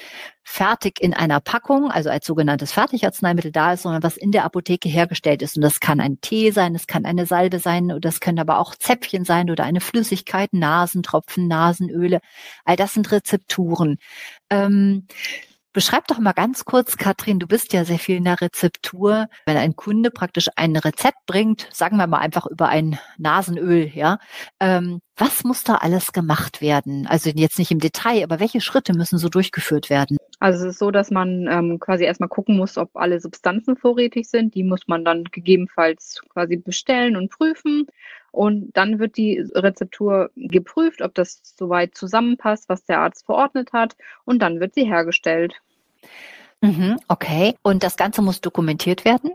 fertig 0.43 1.01
in 1.01 1.15
einer 1.15 1.41
Packung, 1.41 1.91
also 1.91 2.11
als 2.11 2.27
sogenanntes 2.27 2.73
Fertigarzneimittel 2.73 3.53
da 3.53 3.73
ist, 3.73 3.83
sondern 3.83 4.03
was 4.03 4.17
in 4.17 4.33
der 4.33 4.45
Apotheke 4.45 4.89
hergestellt 4.89 5.43
ist. 5.43 5.57
Und 5.57 5.63
das 5.63 5.81
kann 5.81 6.01
ein 6.01 6.21
Tee 6.21 6.51
sein, 6.51 6.75
es 6.75 6.87
kann 6.87 7.05
eine 7.05 7.27
Salbe 7.27 7.59
sein, 7.59 7.91
oder 7.91 8.01
das 8.01 8.21
können 8.21 8.39
aber 8.39 8.59
auch 8.59 8.75
Zäpfchen 8.75 9.25
sein 9.25 9.51
oder 9.51 9.65
eine 9.65 9.81
Flüssigkeit, 9.81 10.53
Nasentropfen, 10.53 11.49
Nasenöle. 11.49 12.21
All 12.65 12.77
das 12.77 12.95
sind 12.95 13.11
Rezepturen. 13.13 13.99
Ähm, 14.51 15.07
Beschreib 15.73 16.09
doch 16.09 16.19
mal 16.19 16.33
ganz 16.33 16.65
kurz, 16.65 16.97
Katrin, 16.97 17.39
du 17.39 17.47
bist 17.47 17.73
ja 17.73 17.85
sehr 17.85 18.01
viel 18.01 18.17
in 18.17 18.25
der 18.25 18.41
Rezeptur. 18.41 19.29
Wenn 19.47 19.57
ein 19.57 19.77
Kunde 19.77 20.11
praktisch 20.11 20.49
ein 20.57 20.75
Rezept 20.75 21.27
bringt, 21.27 21.69
sagen 21.73 21.97
wir 21.97 22.09
mal 22.09 22.19
einfach 22.19 22.47
über 22.47 22.69
ein 22.69 22.99
Nasenöl, 23.19 23.89
ja, 23.95 24.19
ähm, 24.59 25.01
was 25.17 25.45
muss 25.45 25.63
da 25.63 25.77
alles 25.77 26.13
gemacht 26.13 26.61
werden? 26.61 27.07
Also 27.07 27.31
jetzt 27.31 27.59
nicht 27.59 27.71
im 27.71 27.79
Detail, 27.79 28.25
aber 28.25 28.41
welche 28.41 28.61
Schritte 28.61 28.95
müssen 28.95 29.19
so 29.19 29.29
durchgeführt 29.29 29.91
werden? 29.91 30.17
Also 30.41 30.67
es 30.67 30.75
ist 30.75 30.79
so, 30.79 30.91
dass 30.91 31.11
man 31.11 31.47
ähm, 31.49 31.79
quasi 31.79 32.05
erstmal 32.05 32.31
gucken 32.31 32.57
muss, 32.57 32.79
ob 32.79 32.97
alle 32.97 33.21
Substanzen 33.21 33.77
vorrätig 33.77 34.29
sind. 34.29 34.55
Die 34.55 34.65
muss 34.65 34.89
man 34.89 35.05
dann 35.05 35.25
gegebenenfalls 35.25 36.23
quasi 36.31 36.57
bestellen 36.57 37.15
und 37.15 37.31
prüfen. 37.31 37.87
Und 38.33 38.71
dann 38.75 38.99
wird 38.99 39.19
die 39.19 39.39
Rezeptur 39.55 40.31
geprüft, 40.37 41.03
ob 41.03 41.15
das 41.15 41.43
soweit 41.45 41.95
zusammenpasst, 41.95 42.71
was 42.71 42.85
der 42.85 43.01
Arzt 43.01 43.27
verordnet 43.27 43.75
hat. 43.75 43.97
Und 44.25 44.41
dann 44.41 44.61
wird 44.61 44.75
sie 44.75 44.85
hergestellt. 44.85 45.61
Mhm, 46.63 46.99
okay. 47.09 47.55
Und 47.63 47.83
das 47.83 47.97
Ganze 47.97 48.23
muss 48.23 48.41
dokumentiert 48.41 49.05
werden? 49.05 49.33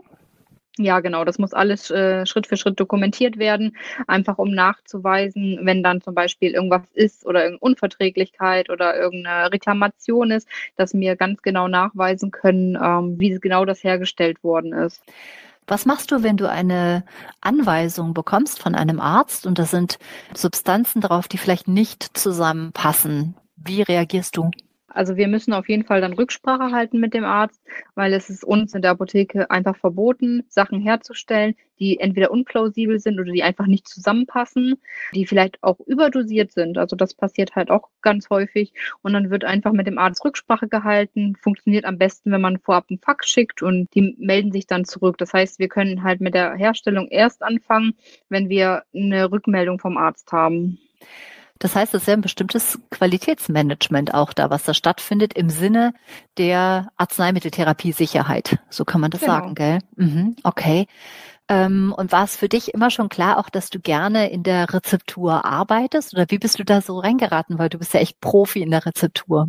Ja, 0.78 1.00
genau. 1.00 1.24
Das 1.24 1.38
muss 1.38 1.54
alles 1.54 1.90
äh, 1.90 2.26
Schritt 2.26 2.46
für 2.46 2.58
Schritt 2.58 2.78
dokumentiert 2.78 3.38
werden, 3.38 3.76
einfach 4.06 4.36
um 4.36 4.50
nachzuweisen, 4.50 5.60
wenn 5.62 5.82
dann 5.82 6.02
zum 6.02 6.14
Beispiel 6.14 6.52
irgendwas 6.52 6.82
ist 6.92 7.24
oder 7.24 7.44
irgendeine 7.44 7.70
Unverträglichkeit 7.70 8.68
oder 8.68 8.96
irgendeine 8.96 9.50
Reklamation 9.52 10.30
ist, 10.30 10.46
dass 10.76 10.92
wir 10.92 11.16
ganz 11.16 11.40
genau 11.40 11.66
nachweisen 11.66 12.30
können, 12.30 12.76
ähm, 12.76 13.18
wie 13.18 13.38
genau 13.40 13.64
das 13.64 13.82
hergestellt 13.82 14.44
worden 14.44 14.74
ist. 14.74 15.02
Was 15.66 15.86
machst 15.86 16.12
du, 16.12 16.22
wenn 16.22 16.36
du 16.36 16.48
eine 16.48 17.04
Anweisung 17.40 18.14
bekommst 18.14 18.60
von 18.60 18.74
einem 18.74 19.00
Arzt 19.00 19.46
und 19.46 19.58
da 19.58 19.64
sind 19.64 19.98
Substanzen 20.34 21.00
drauf, 21.00 21.26
die 21.26 21.38
vielleicht 21.38 21.66
nicht 21.68 22.16
zusammenpassen? 22.16 23.34
Wie 23.56 23.82
reagierst 23.82 24.36
du? 24.36 24.50
Also 24.96 25.16
wir 25.16 25.28
müssen 25.28 25.52
auf 25.52 25.68
jeden 25.68 25.84
Fall 25.84 26.00
dann 26.00 26.14
Rücksprache 26.14 26.72
halten 26.72 26.98
mit 26.98 27.12
dem 27.12 27.24
Arzt, 27.24 27.60
weil 27.94 28.14
es 28.14 28.30
ist 28.30 28.42
uns 28.42 28.74
in 28.74 28.80
der 28.80 28.92
Apotheke 28.92 29.50
einfach 29.50 29.76
verboten, 29.76 30.44
Sachen 30.48 30.80
herzustellen, 30.80 31.54
die 31.78 32.00
entweder 32.00 32.30
unplausibel 32.30 32.98
sind 32.98 33.20
oder 33.20 33.30
die 33.30 33.42
einfach 33.42 33.66
nicht 33.66 33.86
zusammenpassen, 33.86 34.76
die 35.14 35.26
vielleicht 35.26 35.62
auch 35.62 35.78
überdosiert 35.80 36.52
sind. 36.52 36.78
Also 36.78 36.96
das 36.96 37.12
passiert 37.12 37.54
halt 37.54 37.70
auch 37.70 37.90
ganz 38.00 38.30
häufig. 38.30 38.72
Und 39.02 39.12
dann 39.12 39.28
wird 39.28 39.44
einfach 39.44 39.72
mit 39.72 39.86
dem 39.86 39.98
Arzt 39.98 40.24
Rücksprache 40.24 40.66
gehalten. 40.66 41.36
Funktioniert 41.42 41.84
am 41.84 41.98
besten, 41.98 42.32
wenn 42.32 42.40
man 42.40 42.58
vorab 42.58 42.86
einen 42.88 42.98
Fax 42.98 43.28
schickt 43.28 43.62
und 43.62 43.94
die 43.94 44.16
melden 44.18 44.50
sich 44.50 44.66
dann 44.66 44.86
zurück. 44.86 45.18
Das 45.18 45.34
heißt, 45.34 45.58
wir 45.58 45.68
können 45.68 46.04
halt 46.04 46.22
mit 46.22 46.32
der 46.32 46.54
Herstellung 46.54 47.08
erst 47.08 47.42
anfangen, 47.42 47.92
wenn 48.30 48.48
wir 48.48 48.84
eine 48.94 49.30
Rückmeldung 49.30 49.78
vom 49.78 49.98
Arzt 49.98 50.32
haben. 50.32 50.78
Das 51.58 51.74
heißt, 51.74 51.94
es 51.94 52.02
ist 52.02 52.08
ja 52.08 52.14
ein 52.14 52.20
bestimmtes 52.20 52.78
Qualitätsmanagement 52.90 54.14
auch 54.14 54.32
da, 54.32 54.50
was 54.50 54.64
da 54.64 54.74
stattfindet 54.74 55.34
im 55.34 55.48
Sinne 55.48 55.94
der 56.38 56.88
Arzneimitteltherapie-Sicherheit. 56.96 58.58
So 58.68 58.84
kann 58.84 59.00
man 59.00 59.10
das 59.10 59.20
genau. 59.20 59.32
sagen, 59.32 59.54
gell? 59.54 59.78
Mhm, 59.96 60.36
okay. 60.42 60.86
Ähm, 61.48 61.94
und 61.96 62.12
war 62.12 62.24
es 62.24 62.36
für 62.36 62.48
dich 62.48 62.74
immer 62.74 62.90
schon 62.90 63.08
klar 63.08 63.38
auch, 63.38 63.48
dass 63.48 63.70
du 63.70 63.80
gerne 63.80 64.30
in 64.30 64.42
der 64.42 64.72
Rezeptur 64.72 65.44
arbeitest? 65.44 66.14
Oder 66.14 66.26
wie 66.28 66.38
bist 66.38 66.58
du 66.58 66.64
da 66.64 66.80
so 66.80 66.98
reingeraten? 66.98 67.58
Weil 67.58 67.68
du 67.68 67.78
bist 67.78 67.94
ja 67.94 68.00
echt 68.00 68.20
Profi 68.20 68.62
in 68.62 68.70
der 68.70 68.84
Rezeptur. 68.84 69.48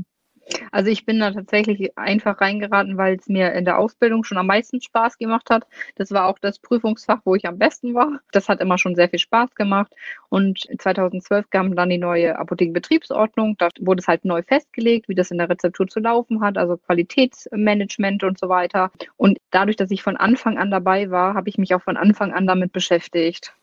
Also 0.71 0.89
ich 0.89 1.05
bin 1.05 1.19
da 1.19 1.31
tatsächlich 1.31 1.97
einfach 1.97 2.39
reingeraten, 2.41 2.97
weil 2.97 3.15
es 3.15 3.27
mir 3.27 3.53
in 3.53 3.65
der 3.65 3.77
Ausbildung 3.77 4.23
schon 4.23 4.37
am 4.37 4.47
meisten 4.47 4.81
Spaß 4.81 5.17
gemacht 5.17 5.49
hat. 5.49 5.67
Das 5.95 6.11
war 6.11 6.27
auch 6.27 6.39
das 6.39 6.59
Prüfungsfach, 6.59 7.21
wo 7.25 7.35
ich 7.35 7.45
am 7.47 7.57
besten 7.57 7.93
war. 7.93 8.19
Das 8.31 8.49
hat 8.49 8.61
immer 8.61 8.77
schon 8.77 8.95
sehr 8.95 9.09
viel 9.09 9.19
Spaß 9.19 9.55
gemacht. 9.55 9.93
Und 10.29 10.67
2012 10.79 11.49
kam 11.49 11.75
dann 11.75 11.89
die 11.89 11.97
neue 11.97 12.37
Apothekenbetriebsordnung. 12.37 13.55
Da 13.57 13.69
wurde 13.79 14.01
es 14.01 14.07
halt 14.07 14.25
neu 14.25 14.41
festgelegt, 14.41 15.09
wie 15.09 15.15
das 15.15 15.31
in 15.31 15.37
der 15.37 15.49
Rezeptur 15.49 15.87
zu 15.87 15.99
laufen 15.99 16.41
hat, 16.41 16.57
also 16.57 16.77
Qualitätsmanagement 16.77 18.23
und 18.23 18.39
so 18.39 18.49
weiter. 18.49 18.91
Und 19.17 19.39
dadurch, 19.51 19.75
dass 19.75 19.91
ich 19.91 20.03
von 20.03 20.17
Anfang 20.17 20.57
an 20.57 20.71
dabei 20.71 21.11
war, 21.11 21.33
habe 21.33 21.49
ich 21.49 21.57
mich 21.57 21.73
auch 21.75 21.81
von 21.81 21.97
Anfang 21.97 22.33
an 22.33 22.47
damit 22.47 22.71
beschäftigt. 22.71 23.53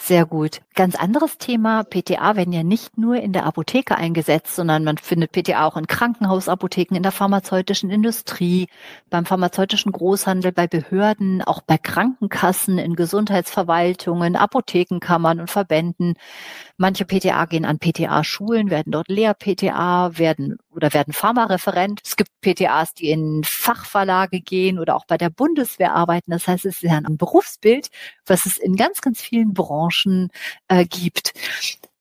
Sehr 0.00 0.26
gut. 0.26 0.60
Ganz 0.76 0.94
anderes 0.94 1.38
Thema. 1.38 1.82
PTA 1.82 2.36
werden 2.36 2.52
ja 2.52 2.62
nicht 2.62 2.96
nur 2.96 3.16
in 3.16 3.32
der 3.32 3.44
Apotheke 3.44 3.96
eingesetzt, 3.96 4.54
sondern 4.54 4.84
man 4.84 4.96
findet 4.96 5.32
PTA 5.32 5.66
auch 5.66 5.76
in 5.76 5.88
Krankenhausapotheken, 5.88 6.94
in 6.96 7.02
der 7.02 7.10
pharmazeutischen 7.10 7.90
Industrie, 7.90 8.68
beim 9.10 9.26
pharmazeutischen 9.26 9.90
Großhandel, 9.90 10.52
bei 10.52 10.68
Behörden, 10.68 11.42
auch 11.42 11.62
bei 11.62 11.78
Krankenkassen, 11.78 12.78
in 12.78 12.94
Gesundheitsverwaltungen, 12.94 14.36
Apothekenkammern 14.36 15.40
und 15.40 15.50
Verbänden. 15.50 16.14
Manche 16.76 17.04
PTA 17.04 17.46
gehen 17.46 17.64
an 17.64 17.80
PTA-Schulen, 17.80 18.70
werden 18.70 18.92
dort 18.92 19.08
Lehr-PTA, 19.08 20.16
werden 20.16 20.58
oder 20.70 20.94
werden 20.94 21.12
Pharmareferent. 21.12 22.00
Es 22.04 22.14
gibt 22.14 22.30
PTAs, 22.40 22.94
die 22.94 23.10
in 23.10 23.42
Fachverlage 23.44 24.40
gehen 24.40 24.78
oder 24.78 24.94
auch 24.94 25.06
bei 25.06 25.18
der 25.18 25.28
Bundeswehr 25.28 25.92
arbeiten. 25.92 26.30
Das 26.30 26.46
heißt, 26.46 26.64
es 26.64 26.76
ist 26.76 26.82
ja 26.82 26.98
ein 26.98 27.16
Berufsbild, 27.16 27.88
was 28.26 28.46
es 28.46 28.58
in 28.58 28.76
ganz, 28.76 29.00
ganz 29.00 29.20
vielen 29.20 29.54
Branchen 29.54 29.87
äh, 30.68 30.84
gibt. 30.84 31.32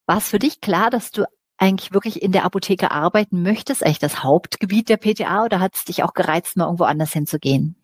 War 0.06 0.18
es 0.18 0.30
für 0.30 0.40
dich 0.40 0.62
klar, 0.62 0.90
dass 0.90 1.12
du 1.12 1.26
eigentlich 1.58 1.94
wirklich 1.94 2.22
in 2.22 2.32
der 2.32 2.46
Apotheke 2.46 2.92
arbeiten 2.92 3.42
möchtest, 3.42 3.84
eigentlich 3.84 4.00
das 4.00 4.24
Hauptgebiet 4.24 4.90
der 4.90 4.98
PTA 4.98 5.46
oder 5.46 5.60
hat 5.60 5.76
es 5.76 5.86
dich 5.86 6.04
auch 6.04 6.14
gereizt, 6.14 6.58
mal 6.58 6.66
irgendwo 6.66 6.84
anders 6.84 7.14
hinzugehen? 7.14 7.77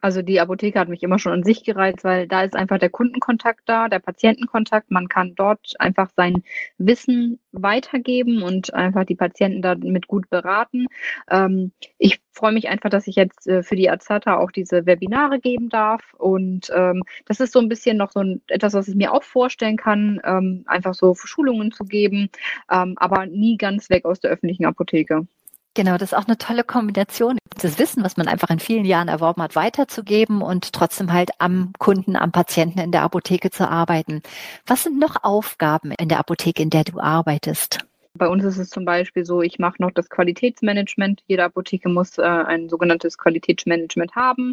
Also 0.00 0.22
die 0.22 0.40
Apotheke 0.40 0.78
hat 0.78 0.88
mich 0.88 1.02
immer 1.02 1.18
schon 1.18 1.32
an 1.32 1.42
sich 1.42 1.64
gereizt, 1.64 2.04
weil 2.04 2.26
da 2.26 2.42
ist 2.42 2.56
einfach 2.56 2.78
der 2.78 2.90
Kundenkontakt 2.90 3.62
da, 3.66 3.88
der 3.88 3.98
Patientenkontakt. 3.98 4.90
Man 4.90 5.08
kann 5.08 5.34
dort 5.34 5.74
einfach 5.78 6.10
sein 6.16 6.42
Wissen 6.78 7.38
weitergeben 7.52 8.42
und 8.42 8.72
einfach 8.74 9.04
die 9.04 9.14
Patienten 9.14 9.62
damit 9.62 10.06
gut 10.06 10.30
beraten. 10.30 10.86
Ähm, 11.30 11.72
ich 11.98 12.20
freue 12.32 12.52
mich 12.52 12.68
einfach, 12.68 12.90
dass 12.90 13.06
ich 13.06 13.16
jetzt 13.16 13.46
äh, 13.46 13.62
für 13.62 13.76
die 13.76 13.90
Azata 13.90 14.38
auch 14.38 14.50
diese 14.50 14.86
Webinare 14.86 15.40
geben 15.40 15.68
darf. 15.68 16.14
Und 16.14 16.70
ähm, 16.74 17.02
das 17.26 17.40
ist 17.40 17.52
so 17.52 17.58
ein 17.58 17.68
bisschen 17.68 17.96
noch 17.96 18.12
so 18.12 18.20
ein, 18.20 18.40
etwas, 18.48 18.74
was 18.74 18.88
ich 18.88 18.94
mir 18.94 19.12
auch 19.12 19.22
vorstellen 19.22 19.76
kann, 19.76 20.20
ähm, 20.24 20.64
einfach 20.66 20.94
so 20.94 21.14
Schulungen 21.14 21.72
zu 21.72 21.84
geben, 21.84 22.30
ähm, 22.70 22.94
aber 22.96 23.26
nie 23.26 23.56
ganz 23.56 23.90
weg 23.90 24.04
aus 24.04 24.20
der 24.20 24.30
öffentlichen 24.30 24.64
Apotheke. 24.64 25.26
Genau, 25.74 25.96
das 25.98 26.12
ist 26.12 26.18
auch 26.18 26.26
eine 26.26 26.36
tolle 26.36 26.64
Kombination, 26.64 27.38
das 27.56 27.78
Wissen, 27.78 28.02
was 28.02 28.16
man 28.16 28.26
einfach 28.26 28.50
in 28.50 28.58
vielen 28.58 28.84
Jahren 28.84 29.06
erworben 29.06 29.40
hat, 29.40 29.54
weiterzugeben 29.54 30.42
und 30.42 30.72
trotzdem 30.72 31.12
halt 31.12 31.30
am 31.38 31.72
Kunden, 31.78 32.16
am 32.16 32.32
Patienten 32.32 32.80
in 32.80 32.90
der 32.90 33.02
Apotheke 33.02 33.50
zu 33.50 33.68
arbeiten. 33.68 34.22
Was 34.66 34.82
sind 34.82 34.98
noch 34.98 35.22
Aufgaben 35.22 35.92
in 35.92 36.08
der 36.08 36.18
Apotheke, 36.18 36.62
in 36.62 36.70
der 36.70 36.82
du 36.82 36.98
arbeitest? 36.98 37.89
Bei 38.14 38.28
uns 38.28 38.44
ist 38.44 38.58
es 38.58 38.70
zum 38.70 38.84
Beispiel 38.84 39.24
so, 39.24 39.40
ich 39.40 39.58
mache 39.60 39.80
noch 39.80 39.92
das 39.92 40.10
Qualitätsmanagement. 40.10 41.22
Jede 41.28 41.44
Apotheke 41.44 41.88
muss 41.88 42.18
äh, 42.18 42.22
ein 42.22 42.68
sogenanntes 42.68 43.16
Qualitätsmanagement 43.16 44.16
haben. 44.16 44.50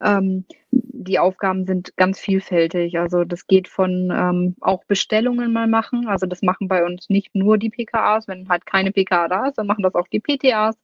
Ähm, 0.00 0.44
die 0.70 1.18
Aufgaben 1.18 1.66
sind 1.66 1.96
ganz 1.96 2.20
vielfältig. 2.20 2.98
Also 2.98 3.24
das 3.24 3.48
geht 3.48 3.66
von 3.66 4.12
ähm, 4.14 4.54
auch 4.60 4.84
Bestellungen 4.84 5.52
mal 5.52 5.66
machen. 5.66 6.06
Also 6.06 6.26
das 6.26 6.42
machen 6.42 6.68
bei 6.68 6.84
uns 6.84 7.10
nicht 7.10 7.34
nur 7.34 7.58
die 7.58 7.70
PKAs, 7.70 8.28
wenn 8.28 8.48
halt 8.48 8.64
keine 8.64 8.92
PKA 8.92 9.26
da 9.26 9.46
ist, 9.48 9.58
dann 9.58 9.66
machen 9.66 9.82
das 9.82 9.94
auch 9.96 10.06
die 10.06 10.20
PTAs. 10.20 10.76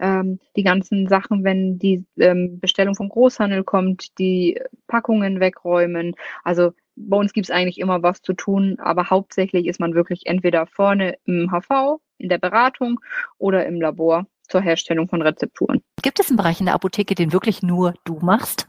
Ähm, 0.00 0.38
die 0.56 0.62
ganzen 0.62 1.08
Sachen, 1.08 1.44
wenn 1.44 1.78
die 1.78 2.04
ähm, 2.18 2.60
Bestellung 2.60 2.94
vom 2.94 3.08
Großhandel 3.08 3.64
kommt, 3.64 4.18
die 4.18 4.60
Packungen 4.86 5.40
wegräumen. 5.40 6.14
Also 6.44 6.72
bei 6.96 7.16
uns 7.16 7.32
gibt 7.32 7.46
es 7.46 7.50
eigentlich 7.50 7.78
immer 7.78 8.02
was 8.02 8.22
zu 8.22 8.32
tun, 8.32 8.78
aber 8.78 9.10
hauptsächlich 9.10 9.66
ist 9.66 9.80
man 9.80 9.94
wirklich 9.94 10.26
entweder 10.26 10.66
vorne 10.66 11.16
im 11.24 11.50
HV, 11.50 12.00
in 12.18 12.28
der 12.28 12.38
Beratung 12.38 13.00
oder 13.38 13.66
im 13.66 13.80
Labor 13.80 14.26
zur 14.48 14.60
Herstellung 14.60 15.08
von 15.08 15.22
Rezepturen. 15.22 15.82
Gibt 16.02 16.20
es 16.20 16.28
einen 16.28 16.36
Bereich 16.36 16.60
in 16.60 16.66
der 16.66 16.74
Apotheke, 16.74 17.14
den 17.14 17.32
wirklich 17.32 17.62
nur 17.62 17.94
du 18.04 18.18
machst? 18.20 18.68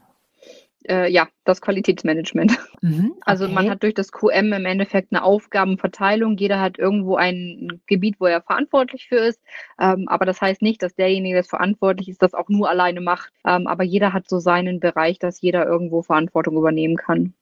Äh, 0.88 1.12
ja, 1.12 1.28
das 1.44 1.60
Qualitätsmanagement. 1.60 2.58
Mhm, 2.80 3.14
also 3.20 3.44
okay. 3.44 3.44
Also 3.44 3.48
man 3.48 3.70
hat 3.70 3.82
durch 3.84 3.94
das 3.94 4.10
QM 4.10 4.52
im 4.52 4.66
Endeffekt 4.66 5.12
eine 5.12 5.22
Aufgabenverteilung. 5.22 6.36
Jeder 6.36 6.60
hat 6.60 6.78
irgendwo 6.78 7.14
ein 7.14 7.80
Gebiet, 7.86 8.16
wo 8.18 8.26
er 8.26 8.42
verantwortlich 8.42 9.06
für 9.06 9.18
ist. 9.18 9.40
Ähm, 9.78 10.08
aber 10.08 10.26
das 10.26 10.40
heißt 10.40 10.62
nicht, 10.62 10.82
dass 10.82 10.94
derjenige, 10.94 11.36
der 11.36 11.44
verantwortlich 11.44 12.08
ist, 12.08 12.22
das 12.22 12.34
auch 12.34 12.48
nur 12.48 12.68
alleine 12.68 13.00
macht. 13.00 13.32
Ähm, 13.46 13.68
aber 13.68 13.84
jeder 13.84 14.12
hat 14.12 14.28
so 14.28 14.40
seinen 14.40 14.80
Bereich, 14.80 15.20
dass 15.20 15.40
jeder 15.40 15.66
irgendwo 15.66 16.02
Verantwortung 16.02 16.56
übernehmen 16.56 16.96
kann. 16.96 17.34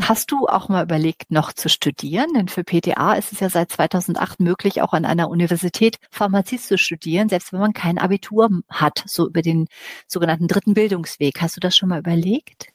Hast 0.00 0.30
du 0.30 0.46
auch 0.46 0.68
mal 0.68 0.84
überlegt, 0.84 1.30
noch 1.30 1.52
zu 1.52 1.68
studieren? 1.68 2.28
Denn 2.34 2.48
für 2.48 2.64
PTA 2.64 3.14
ist 3.14 3.32
es 3.32 3.40
ja 3.40 3.50
seit 3.50 3.70
2008 3.70 4.40
möglich, 4.40 4.80
auch 4.82 4.92
an 4.92 5.04
einer 5.04 5.28
Universität 5.28 5.96
Pharmazie 6.10 6.58
zu 6.58 6.78
studieren, 6.78 7.28
selbst 7.28 7.52
wenn 7.52 7.60
man 7.60 7.74
kein 7.74 7.98
Abitur 7.98 8.48
hat, 8.68 9.02
so 9.06 9.28
über 9.28 9.42
den 9.42 9.66
sogenannten 10.06 10.48
dritten 10.48 10.74
Bildungsweg. 10.74 11.40
Hast 11.40 11.56
du 11.56 11.60
das 11.60 11.76
schon 11.76 11.90
mal 11.90 11.98
überlegt? 11.98 12.68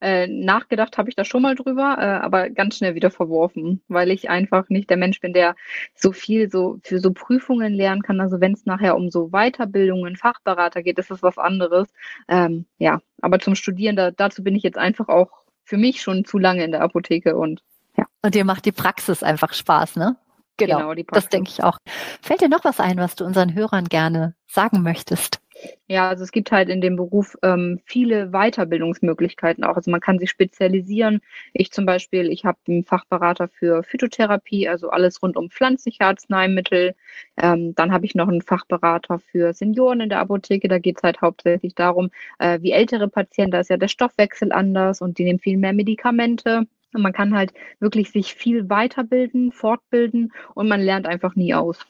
Äh, 0.00 0.26
nachgedacht 0.26 0.98
habe 0.98 1.08
ich 1.08 1.16
da 1.16 1.24
schon 1.24 1.42
mal 1.42 1.54
drüber, 1.54 1.96
äh, 1.98 2.24
aber 2.24 2.50
ganz 2.50 2.76
schnell 2.76 2.94
wieder 2.94 3.10
verworfen, 3.10 3.82
weil 3.88 4.10
ich 4.10 4.30
einfach 4.30 4.68
nicht 4.68 4.90
der 4.90 4.96
Mensch 4.96 5.20
bin, 5.20 5.32
der 5.32 5.54
so 5.94 6.12
viel 6.12 6.50
so 6.50 6.78
für 6.82 6.98
so 7.00 7.12
Prüfungen 7.12 7.72
lernen 7.74 8.02
kann. 8.02 8.20
Also 8.20 8.40
wenn 8.40 8.52
es 8.52 8.66
nachher 8.66 8.96
um 8.96 9.10
so 9.10 9.28
Weiterbildungen, 9.30 10.16
Fachberater 10.16 10.82
geht, 10.82 10.98
ist 10.98 11.10
das 11.10 11.22
was 11.22 11.38
anderes. 11.38 11.88
Ähm, 12.28 12.66
ja, 12.78 13.00
aber 13.20 13.38
zum 13.38 13.54
Studieren, 13.54 13.96
da, 13.96 14.10
dazu 14.10 14.42
bin 14.42 14.54
ich 14.54 14.62
jetzt 14.62 14.78
einfach 14.78 15.08
auch 15.08 15.45
für 15.66 15.76
mich 15.76 16.00
schon 16.00 16.24
zu 16.24 16.38
lange 16.38 16.64
in 16.64 16.70
der 16.70 16.80
Apotheke 16.80 17.36
und 17.36 17.60
ja. 17.98 18.06
Und 18.22 18.34
dir 18.34 18.44
macht 18.44 18.64
die 18.64 18.72
Praxis 18.72 19.22
einfach 19.22 19.52
Spaß, 19.52 19.96
ne? 19.96 20.16
Genau, 20.56 20.78
genau 20.78 20.94
die 20.94 21.04
Praxis. 21.04 21.24
das 21.24 21.30
denke 21.30 21.50
ich 21.50 21.62
auch. 21.62 21.78
Fällt 22.22 22.40
dir 22.40 22.48
noch 22.48 22.64
was 22.64 22.80
ein, 22.80 22.96
was 22.98 23.14
du 23.16 23.24
unseren 23.24 23.54
Hörern 23.54 23.86
gerne 23.86 24.34
sagen 24.46 24.82
möchtest? 24.82 25.40
Ja, 25.88 26.08
also 26.08 26.24
es 26.24 26.32
gibt 26.32 26.50
halt 26.52 26.68
in 26.68 26.80
dem 26.80 26.96
Beruf 26.96 27.36
ähm, 27.42 27.80
viele 27.84 28.30
Weiterbildungsmöglichkeiten 28.30 29.64
auch. 29.64 29.76
Also 29.76 29.90
man 29.90 30.00
kann 30.00 30.18
sich 30.18 30.30
spezialisieren. 30.30 31.20
Ich 31.52 31.70
zum 31.70 31.86
Beispiel, 31.86 32.30
ich 32.30 32.44
habe 32.44 32.58
einen 32.68 32.84
Fachberater 32.84 33.48
für 33.48 33.82
Phytotherapie, 33.82 34.68
also 34.68 34.90
alles 34.90 35.22
rund 35.22 35.36
um 35.36 35.50
pflanzliche 35.50 36.04
Arzneimittel. 36.04 36.94
Ähm, 37.36 37.74
dann 37.74 37.92
habe 37.92 38.04
ich 38.04 38.14
noch 38.14 38.28
einen 38.28 38.42
Fachberater 38.42 39.18
für 39.18 39.52
Senioren 39.54 40.00
in 40.00 40.08
der 40.08 40.20
Apotheke. 40.20 40.68
Da 40.68 40.78
geht 40.78 40.98
es 40.98 41.02
halt 41.02 41.20
hauptsächlich 41.20 41.74
darum, 41.74 42.10
äh, 42.38 42.60
wie 42.62 42.72
ältere 42.72 43.08
Patienten, 43.08 43.52
da 43.52 43.60
ist 43.60 43.70
ja 43.70 43.76
der 43.76 43.88
Stoffwechsel 43.88 44.52
anders 44.52 45.00
und 45.00 45.18
die 45.18 45.24
nehmen 45.24 45.38
viel 45.38 45.56
mehr 45.56 45.72
Medikamente. 45.72 46.66
Und 46.92 47.02
man 47.02 47.12
kann 47.12 47.34
halt 47.34 47.52
wirklich 47.78 48.10
sich 48.10 48.34
viel 48.34 48.68
weiterbilden, 48.70 49.52
fortbilden 49.52 50.32
und 50.54 50.68
man 50.68 50.80
lernt 50.80 51.06
einfach 51.06 51.36
nie 51.36 51.54
aus. 51.54 51.86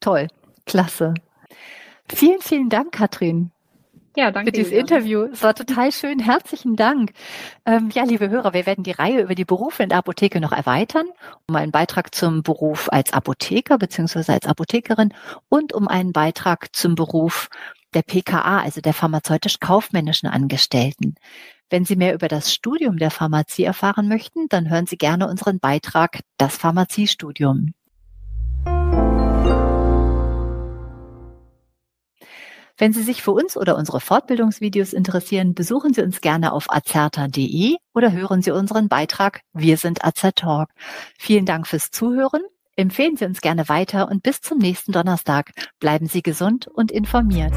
Toll, 0.00 0.26
klasse. 0.66 1.14
Vielen, 2.14 2.40
vielen 2.40 2.68
Dank, 2.68 2.92
Katrin. 2.92 3.50
Ja, 4.16 4.32
danke. 4.32 4.48
Für 4.48 4.52
dieses 4.52 4.72
Julian. 4.72 4.88
Interview. 4.88 5.22
Es 5.32 5.42
war 5.42 5.54
total 5.54 5.92
schön. 5.92 6.18
Herzlichen 6.18 6.74
Dank. 6.74 7.12
Ähm, 7.64 7.90
ja, 7.92 8.02
liebe 8.02 8.28
Hörer, 8.28 8.52
wir 8.52 8.66
werden 8.66 8.82
die 8.82 8.90
Reihe 8.90 9.22
über 9.22 9.34
die 9.34 9.44
Berufe 9.44 9.84
in 9.84 9.88
der 9.88 9.98
Apotheke 9.98 10.40
noch 10.40 10.52
erweitern, 10.52 11.06
um 11.48 11.54
einen 11.54 11.70
Beitrag 11.70 12.14
zum 12.14 12.42
Beruf 12.42 12.88
als 12.90 13.12
Apotheker 13.12 13.78
bzw. 13.78 14.32
als 14.32 14.46
Apothekerin 14.46 15.14
und 15.48 15.72
um 15.72 15.86
einen 15.86 16.12
Beitrag 16.12 16.74
zum 16.74 16.96
Beruf 16.96 17.48
der 17.94 18.02
PKA, 18.02 18.60
also 18.60 18.80
der 18.80 18.94
pharmazeutisch-kaufmännischen 18.94 20.28
Angestellten. 20.28 21.14
Wenn 21.70 21.84
Sie 21.84 21.96
mehr 21.96 22.14
über 22.14 22.26
das 22.26 22.52
Studium 22.52 22.98
der 22.98 23.12
Pharmazie 23.12 23.64
erfahren 23.64 24.08
möchten, 24.08 24.48
dann 24.48 24.68
hören 24.68 24.86
Sie 24.86 24.96
gerne 24.96 25.28
unseren 25.28 25.60
Beitrag 25.60 26.20
Das 26.36 26.56
Pharmaziestudium. 26.56 27.74
Wenn 32.80 32.94
Sie 32.94 33.02
sich 33.02 33.20
für 33.20 33.32
uns 33.32 33.58
oder 33.58 33.76
unsere 33.76 34.00
Fortbildungsvideos 34.00 34.94
interessieren, 34.94 35.52
besuchen 35.52 35.92
Sie 35.92 36.00
uns 36.00 36.22
gerne 36.22 36.50
auf 36.54 36.72
azerta.de 36.72 37.76
oder 37.92 38.10
hören 38.12 38.40
Sie 38.40 38.52
unseren 38.52 38.88
Beitrag 38.88 39.42
Wir 39.52 39.76
sind 39.76 40.02
Azertalk. 40.02 40.70
Vielen 41.18 41.44
Dank 41.44 41.66
fürs 41.66 41.90
Zuhören. 41.90 42.40
Empfehlen 42.76 43.18
Sie 43.18 43.26
uns 43.26 43.42
gerne 43.42 43.68
weiter 43.68 44.08
und 44.08 44.22
bis 44.22 44.40
zum 44.40 44.56
nächsten 44.56 44.92
Donnerstag. 44.92 45.50
Bleiben 45.78 46.06
Sie 46.06 46.22
gesund 46.22 46.68
und 46.68 46.90
informiert. 46.90 47.52